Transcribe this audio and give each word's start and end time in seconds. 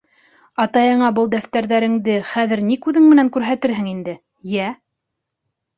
Атайыңа 0.63 1.09
был 1.19 1.29
дәфтәрҙәреңде 1.35 2.15
хәҙер 2.31 2.65
ни 2.71 2.81
күҙең 2.87 3.07
менән 3.13 3.33
күрһәтерһең 3.37 3.95
инде, 3.95 4.21
йә?! 4.57 4.77